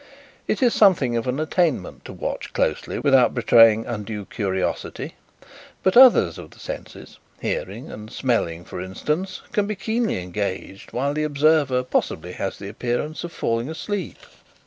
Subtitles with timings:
[0.47, 5.13] It is something of an attainment to watch closely without betraying undue curiosity,
[5.83, 11.13] but others of the senses hearing and smelling, for instance can be keenly engaged while
[11.13, 14.17] the observer possibly has the appearance of falling asleep.